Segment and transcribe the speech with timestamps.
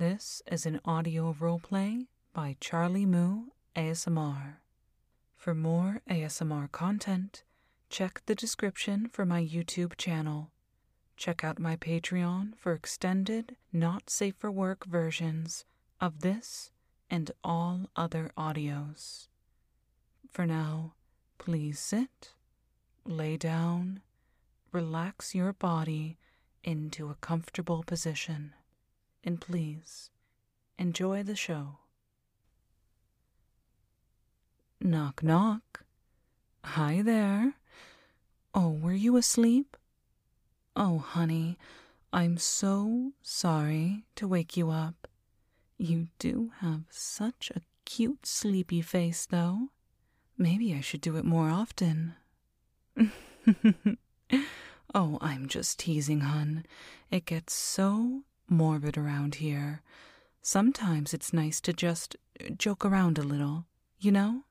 [0.00, 4.54] This is an audio roleplay by Charley Moo ASMR.
[5.36, 7.42] For more ASMR content,
[7.90, 10.52] check the description for my YouTube channel.
[11.18, 15.66] Check out my Patreon for extended, not safe for work versions
[16.00, 16.70] of this
[17.10, 19.28] and all other audios.
[20.30, 20.94] For now,
[21.36, 22.32] please sit,
[23.04, 24.00] lay down,
[24.72, 26.16] relax your body
[26.64, 28.54] into a comfortable position,
[29.24, 30.10] and please
[30.78, 31.78] enjoy the show.
[34.80, 35.84] Knock, knock.
[36.64, 37.54] Hi there.
[38.54, 39.76] Oh, were you asleep?
[40.74, 41.58] Oh, honey,
[42.12, 45.06] I'm so sorry to wake you up.
[45.78, 49.68] You do have such a cute sleepy face, though.
[50.36, 52.14] Maybe I should do it more often.
[54.94, 56.64] oh, I'm just teasing, hun.
[57.10, 59.82] It gets so morbid around here.
[60.42, 62.16] Sometimes it's nice to just
[62.56, 63.66] joke around a little,
[63.98, 64.42] you know?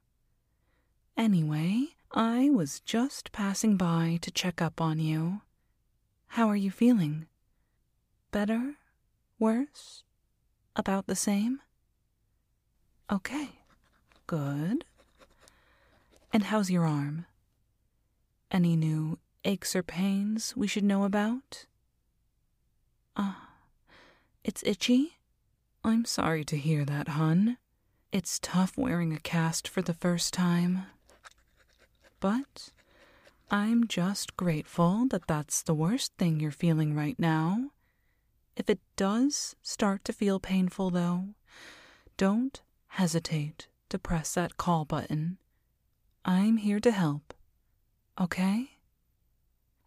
[1.17, 5.41] Anyway, I was just passing by to check up on you.
[6.27, 7.27] How are you feeling?
[8.31, 8.75] Better?
[9.37, 10.03] Worse?
[10.75, 11.61] About the same?
[13.11, 13.49] Okay,
[14.27, 14.85] good.
[16.31, 17.25] And how's your arm?
[18.51, 21.65] Any new aches or pains we should know about?
[23.15, 23.48] Ah,
[24.43, 25.17] it's itchy?
[25.83, 27.57] I'm sorry to hear that, hun.
[28.11, 30.85] It's tough wearing a cast for the first time.
[32.19, 32.69] But
[33.51, 37.71] I'm just grateful that that's the worst thing you're feeling right now.
[38.55, 41.29] If it does start to feel painful, though,
[42.17, 45.37] don't hesitate to press that call button.
[46.25, 47.33] I'm here to help.
[48.19, 48.71] Okay?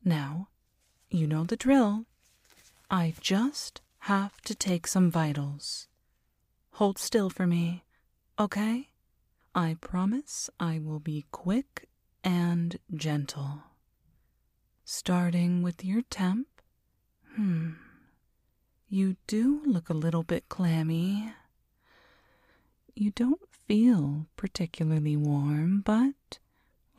[0.05, 0.48] Now,
[1.11, 2.06] you know the drill.
[2.91, 5.86] I just have to take some vitals.
[6.72, 7.84] Hold still for me,
[8.36, 8.89] okay?
[9.55, 11.89] I promise I will be quick
[12.25, 13.62] and gentle.
[14.85, 16.48] Starting with your temp.
[17.36, 17.74] Hmm.
[18.89, 21.33] You do look a little bit clammy.
[22.96, 26.41] You don't feel particularly warm, but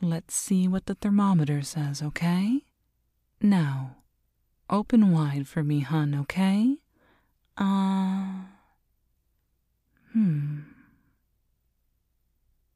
[0.00, 2.62] let's see what the thermometer says, okay?
[3.42, 3.96] Now,
[4.70, 6.78] open wide for me, hun, okay?
[7.56, 8.46] Uh,
[10.12, 10.60] hmm.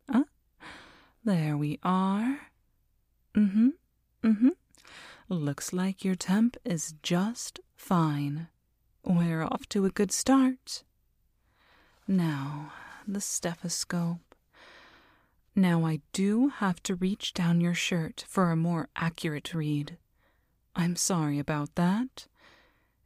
[0.08, 0.24] Ah,
[1.24, 2.40] there we are.
[3.34, 3.68] Mm hmm.
[4.22, 4.48] Mm hmm.
[5.28, 8.48] Looks like your temp is just fine.
[9.04, 10.84] We're off to a good start.
[12.06, 12.72] Now,
[13.06, 14.34] the stethoscope.
[15.54, 19.98] Now, I do have to reach down your shirt for a more accurate read.
[20.76, 22.26] I'm sorry about that.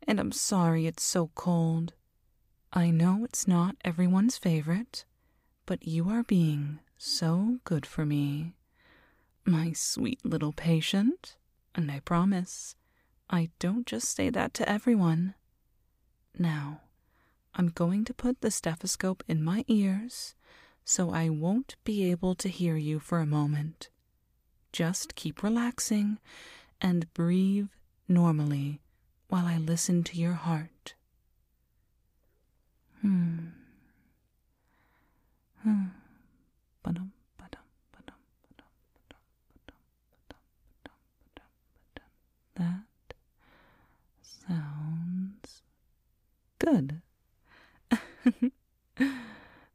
[0.07, 1.95] And I'm sorry it's so cold.
[2.73, 5.05] I know it's not everyone's favorite,
[5.67, 8.55] but you are being so good for me.
[9.45, 11.37] My sweet little patient.
[11.75, 12.77] And I promise,
[13.31, 15.35] I don't just say that to everyone.
[16.39, 16.81] Now,
[17.55, 20.35] I'm going to put the stethoscope in my ears
[20.85, 23.89] so I won't be able to hear you for a moment.
[24.73, 26.19] Just keep relaxing
[26.81, 27.69] and breathe
[28.09, 28.81] normally
[29.32, 30.93] while I listen to your heart.
[33.00, 33.38] Hmm.
[35.62, 35.84] Hmm.
[42.56, 42.82] That
[44.20, 45.62] sounds
[46.59, 47.00] good.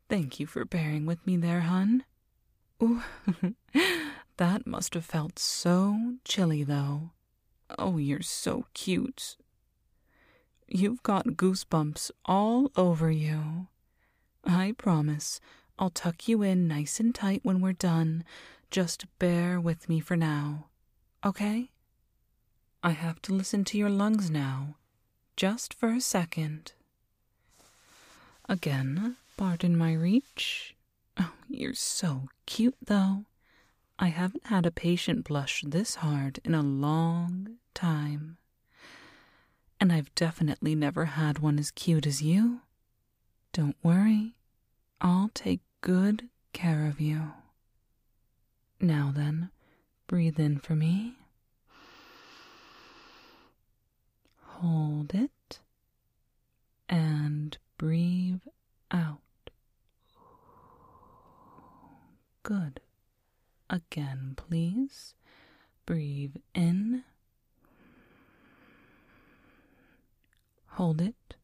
[0.08, 2.04] Thank you for bearing with me there, hun.
[2.84, 3.02] Ooh,
[4.38, 7.10] that must have felt so chilly, though.
[7.80, 9.36] Oh, you're so cute.
[10.68, 13.68] You've got goosebumps all over you.
[14.44, 15.40] I promise
[15.80, 18.24] I'll tuck you in nice and tight when we're done.
[18.70, 20.66] Just bear with me for now,
[21.26, 21.70] okay?
[22.84, 24.76] I have to listen to your lungs now,
[25.38, 26.74] just for a second.
[28.50, 30.76] Again, pardon my reach.
[31.18, 33.26] Oh, you're so cute, though.
[34.00, 38.38] I haven't had a patient blush this hard in a long time.
[39.80, 42.62] And I've definitely never had one as cute as you.
[43.54, 44.36] Don't worry,
[45.02, 47.32] I'll take good care of you.
[48.80, 49.50] Now then,
[50.08, 51.16] breathe in for me.
[54.42, 55.60] Hold it
[56.90, 58.42] and breathe
[58.92, 59.20] out.
[62.44, 62.80] Good.
[63.70, 65.14] Again, please.
[65.86, 67.04] Breathe in.
[70.78, 71.36] Hold it.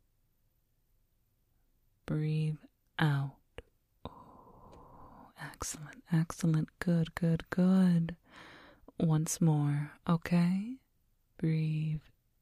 [2.05, 2.57] breathe
[2.99, 3.31] out.
[5.41, 6.69] excellent, excellent.
[6.77, 8.15] Good, good, good.
[8.99, 10.75] Once more, okay?
[11.39, 12.01] Breathe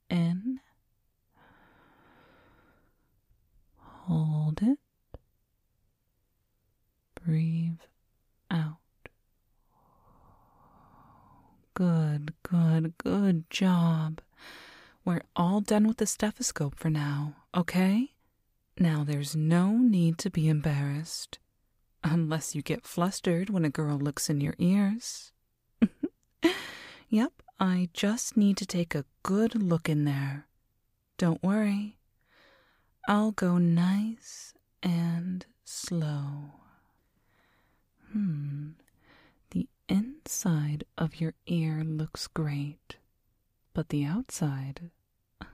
[0.10, 0.60] in.
[3.78, 4.80] Hold it.
[7.24, 7.80] Breathe
[8.50, 8.80] out.
[11.74, 14.20] Good, good, good job.
[15.04, 18.12] We're all done with the stethoscope for now, okay?
[18.78, 21.40] Now there's no need to be embarrassed.
[22.04, 25.32] Unless you get flustered when a girl looks in your ears.
[27.10, 30.48] yep, I just need to take a good look in there.
[31.18, 31.98] Don't worry.
[33.08, 36.54] I'll go nice and slow.
[38.12, 38.72] Hmm,
[39.52, 42.98] the inside of your ear looks great,
[43.74, 44.90] but the outside.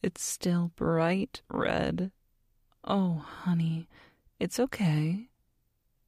[0.00, 2.12] It's still bright red.
[2.84, 3.88] Oh, honey,
[4.38, 5.28] it's okay.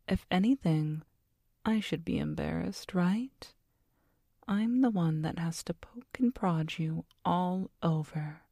[0.07, 1.03] If anything,
[1.65, 3.53] I should be embarrassed, right?
[4.47, 8.43] I'm the one that has to poke and prod you all over.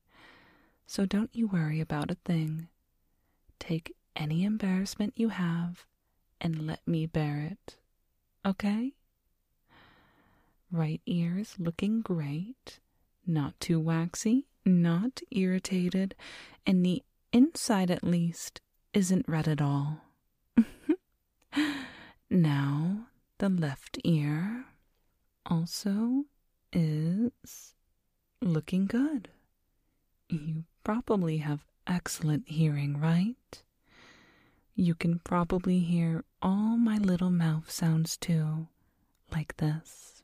[0.87, 2.69] So don't you worry about a thing.
[3.59, 5.87] Take any embarrassment you have
[6.41, 7.77] and let me bear it.
[8.45, 8.95] Okay?
[10.71, 12.81] Right ear's looking great.
[13.27, 16.15] Not too waxy, not irritated,
[16.67, 18.61] and the inside at least
[18.93, 20.03] isn't red at all.
[22.31, 23.07] now,
[23.39, 24.65] the left ear
[25.47, 26.25] also
[26.73, 27.75] is
[28.41, 29.29] looking good.
[30.29, 33.63] You probably have excellent hearing, right?
[34.75, 38.69] You can probably hear all my little mouth sounds too,
[39.33, 40.18] like this.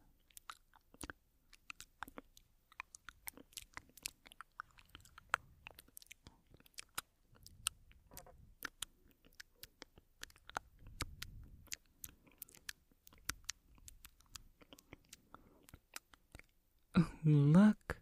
[17.25, 17.97] Look,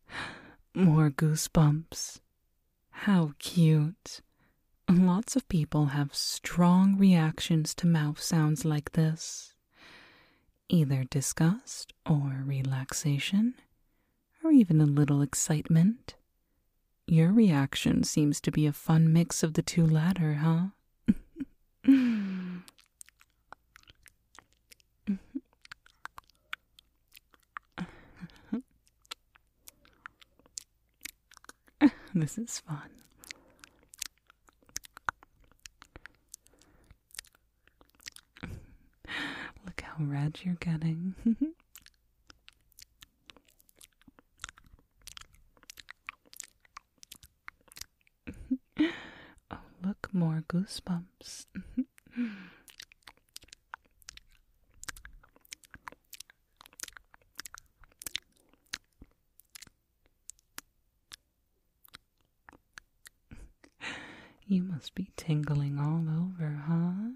[0.75, 2.19] more goosebumps.
[2.91, 4.21] How cute.
[4.91, 9.55] Lots of people have strong reactions to mouth sounds like this
[10.69, 13.55] either disgust or relaxation,
[14.43, 16.15] or even a little excitement.
[17.07, 20.69] Your reaction seems to be a fun mix of the two latter, huh?
[32.15, 32.91] this is fun.
[39.67, 41.15] Look how red you're getting.
[49.51, 51.47] oh, look, more goosebumps.
[64.47, 67.13] You must be tingling all over, huh?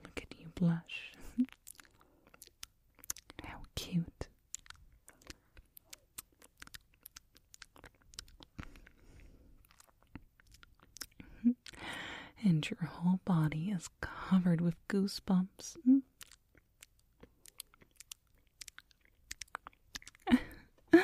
[0.03, 1.13] Look at you blush.
[3.45, 4.29] How cute.
[12.43, 15.77] And your whole body is covered with goosebumps.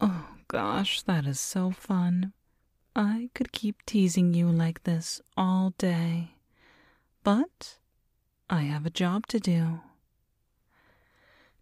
[0.00, 2.32] oh gosh, that is so fun.
[2.94, 6.32] I could keep teasing you like this all day.
[7.24, 7.78] But
[8.48, 9.80] I have a job to do.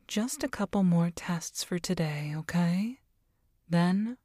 [0.07, 2.99] Just a couple more tests for today, okay?
[3.69, 4.19] Then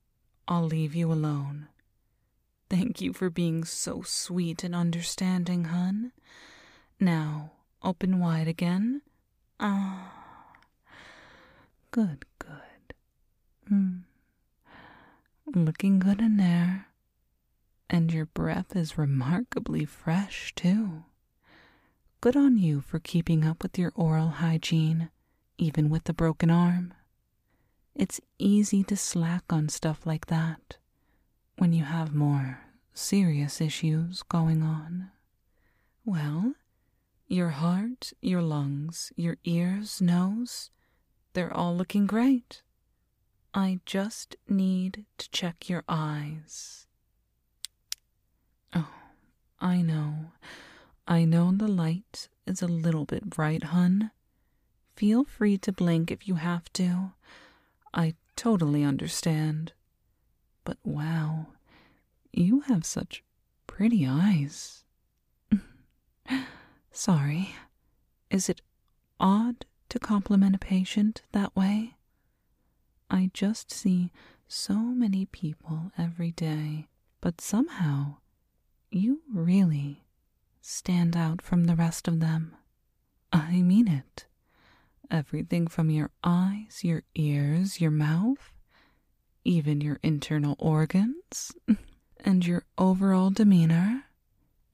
[0.48, 1.68] I'll leave you alone.
[2.90, 6.12] Thank you for being so sweet and understanding, hun.
[7.00, 7.52] Now,
[7.84, 9.04] open wide again.
[9.60, 10.12] Ah.
[11.92, 12.96] Good, good.
[13.68, 13.98] Hmm.
[15.46, 16.88] Looking good in there.
[17.92, 21.04] And your breath is remarkably fresh, too.
[22.22, 25.12] Good on you for keeping up with your oral hygiene,
[25.60, 26.96] even with the broken arm.
[27.94, 30.78] It's easy to slack on stuff like that
[31.60, 32.62] when you have more
[32.94, 35.12] serious issues going on.
[36.06, 36.56] Well,
[37.28, 40.72] your heart, your lungs, your ears, nose,
[41.34, 42.64] they're all looking great.
[43.54, 46.88] I just need to check your eyes.
[48.76, 48.90] Oh,
[49.60, 50.32] I know.
[51.08, 54.12] I know the light is a little bit bright, hun.
[54.96, 57.14] Feel free to blink if you have to.
[57.94, 59.74] I totally understand.
[60.64, 61.48] But wow,
[62.32, 63.24] you have such
[63.68, 64.84] pretty eyes.
[66.92, 67.56] Sorry.
[68.30, 68.62] Is it
[69.20, 71.96] odd to compliment a patient that way?
[73.10, 74.12] I just see
[74.48, 76.88] so many people every day,
[77.22, 78.18] but somehow
[78.92, 80.04] you really
[80.62, 82.56] stand out from the rest of them.
[83.32, 84.26] I mean it.
[85.12, 88.54] Everything from your eyes, your ears, your mouth,
[89.44, 91.52] even your internal organs,
[92.24, 94.04] and your overall demeanor.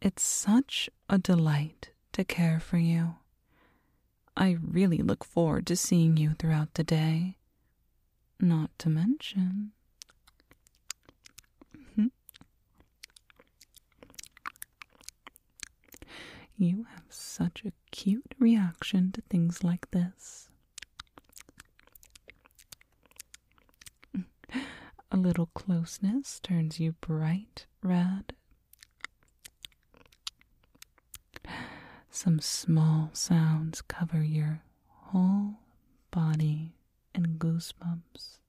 [0.02, 3.16] It's such a delight to care for you.
[4.38, 7.38] I really look forward to seeing you throughout the day.
[8.40, 9.72] Not to mention.
[11.96, 12.08] Hmm?
[16.58, 20.45] You have such a cute reaction to things like this.
[25.16, 28.34] A little closeness turns you bright red.
[32.12, 35.60] Some small sounds cover your whole
[36.12, 36.74] body
[37.14, 38.40] in goosebumps.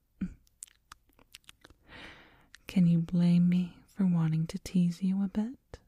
[2.67, 5.79] Can you blame me for wanting to tease you a bit?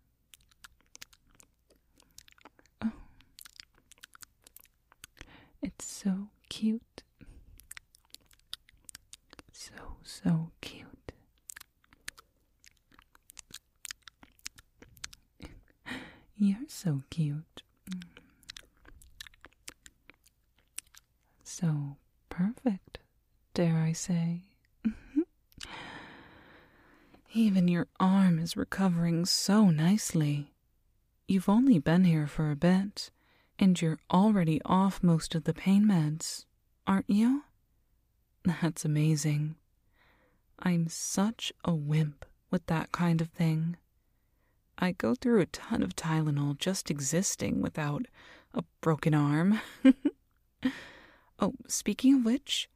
[2.81, 2.91] Oh,
[5.61, 6.81] it's so cute.
[9.51, 10.85] So, so cute.
[16.41, 17.63] You're so cute.
[21.43, 21.97] So
[22.29, 22.99] perfect,
[23.53, 24.43] dare I say.
[27.33, 30.53] Even your arm is recovering so nicely.
[31.27, 33.11] You've only been here for a bit,
[33.59, 36.45] and you're already off most of the pain meds,
[36.87, 37.43] aren't you?
[38.45, 39.55] That's amazing.
[40.57, 43.75] I'm such a wimp with that kind of thing.
[44.81, 48.05] I go through a ton of Tylenol just existing without
[48.53, 49.59] a broken arm.
[51.39, 52.69] oh, speaking of which,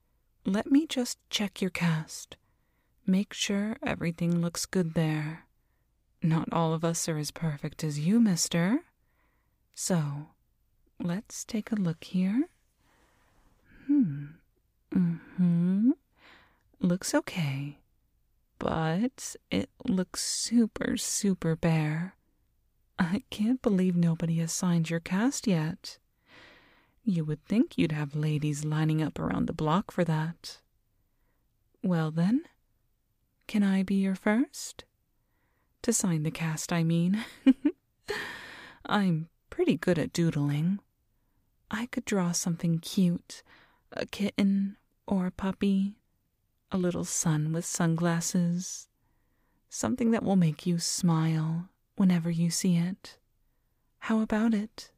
[0.45, 2.35] let me just check your cast.
[3.07, 5.45] Make sure everything looks good there.
[6.21, 8.79] Not all of us are as perfect as you, mister.
[9.73, 10.27] So,
[11.01, 12.49] let's take a look here.
[13.87, 14.25] Hmm.
[14.93, 15.91] Mm hmm.
[16.81, 17.77] Looks okay
[18.63, 22.15] but it looks super, super bare.
[22.97, 25.97] I can't believe nobody has signed your cast yet.
[27.03, 30.59] You would think you'd have ladies lining up around the block for that.
[31.83, 32.43] Well, then,
[33.47, 34.85] can I be your first?
[35.81, 37.25] To sign the cast, I mean.
[38.85, 40.79] I'm pretty good at doodling.
[41.69, 43.43] I could draw something cute
[43.91, 45.97] a kitten or a puppy
[46.73, 48.87] a little sun with sunglasses,
[49.69, 53.17] something that will make you smile whenever you see it.
[53.99, 54.89] How about it?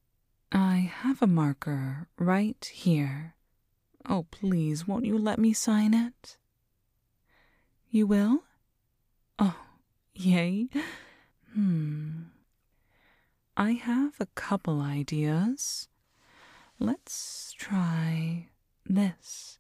[0.53, 3.35] I have a marker right here.
[4.07, 6.37] Oh, please, won't you let me sign it?
[7.89, 8.43] You will?
[9.37, 9.57] Oh,
[10.13, 10.69] yay.
[11.53, 12.23] Hmm.
[13.57, 15.89] I have a couple ideas.
[16.79, 18.47] Let's try
[18.85, 19.54] this.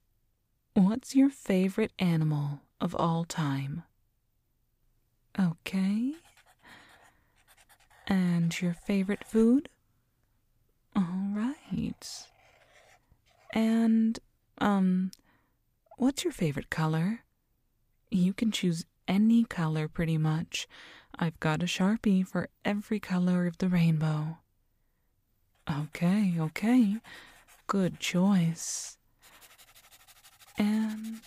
[0.75, 3.83] What's your favorite animal of all time?
[5.39, 6.15] Okay.
[8.07, 9.69] And your favorite food?
[10.93, 12.27] All right.
[13.53, 14.19] And,
[14.57, 15.11] um,
[15.95, 17.21] what's your favorite color?
[18.11, 20.67] You can choose any color pretty much.
[21.17, 24.39] I've got a sharpie for every color of the rainbow.
[25.71, 26.97] Okay, okay.
[27.65, 28.97] Good choice.
[30.57, 31.19] And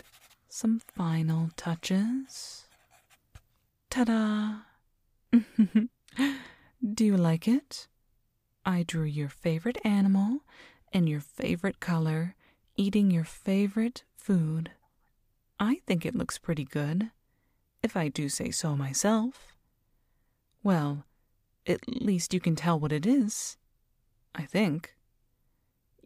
[0.49, 2.67] some final touches.
[3.91, 4.59] Ta da!
[6.95, 7.89] Do you like it?
[8.65, 10.41] I drew your favorite animal
[10.93, 12.35] and your favorite color
[12.77, 14.71] eating your favorite food.
[15.61, 17.11] I think it looks pretty good,
[17.83, 19.55] if I do say so myself.
[20.63, 21.05] Well,
[21.67, 23.57] at least you can tell what it is.
[24.35, 24.95] I think.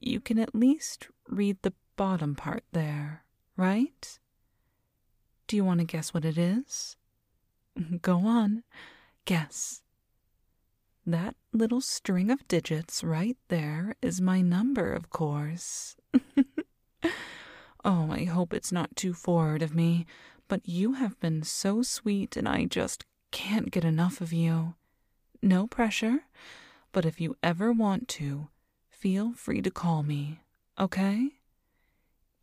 [0.00, 3.24] You can at least read the bottom part there,
[3.56, 4.18] right?
[5.46, 6.96] Do you want to guess what it is?
[8.02, 8.64] Go on,
[9.24, 9.82] guess.
[11.04, 15.96] That little string of digits right there is my number, of course.
[17.84, 20.06] Oh, I hope it's not too forward of me,
[20.46, 24.74] but you have been so sweet and I just can't get enough of you.
[25.42, 26.20] No pressure,
[26.92, 28.48] but if you ever want to,
[28.88, 30.42] feel free to call me,
[30.78, 31.30] okay?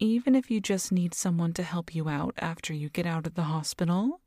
[0.01, 3.35] Even if you just need someone to help you out after you get out of
[3.35, 4.21] the hospital,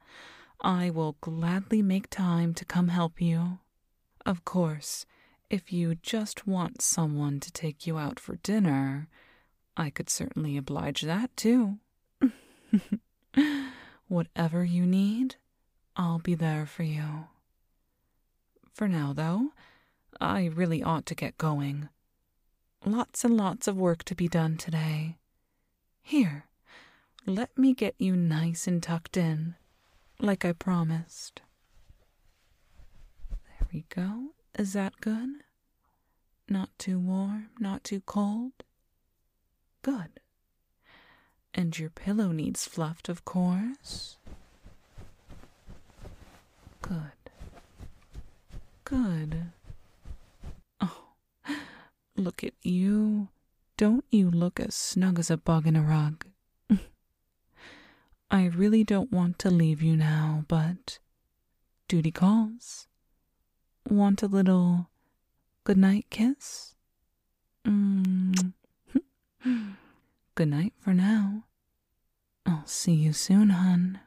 [0.61, 3.59] I will gladly make time to come help you.
[4.27, 5.07] Of course,
[5.49, 9.09] if you just want someone to take you out for dinner,
[9.75, 11.79] I could certainly oblige that too.
[14.09, 15.37] Whatever you need,
[15.97, 17.29] I'll be there for you.
[18.75, 19.53] For now, though,
[20.21, 21.89] I really ought to get going.
[22.85, 25.17] Lots and lots of work to be done today.
[26.03, 26.47] Here,
[27.27, 29.55] let me get you nice and tucked in,
[30.21, 31.41] like I promised.
[33.31, 34.31] There we go.
[34.59, 35.31] Is that good?
[36.49, 38.53] Not too warm, not too cold?
[39.83, 40.21] Good.
[41.55, 44.17] And your pillow needs fluffed, of course.
[46.83, 47.13] Good.
[48.85, 49.53] Good.
[50.81, 51.05] Oh,
[52.17, 53.29] look at you.
[53.83, 56.27] Don't you look as snug as a bug in a rug?
[58.31, 61.01] I really don't want to leave you now, but
[61.89, 62.87] duty calls.
[63.91, 64.89] Want a little
[65.65, 66.77] good night kiss?
[67.67, 68.53] Mm.
[70.37, 71.47] good night for now.
[72.47, 73.99] I'll see you soon, hun.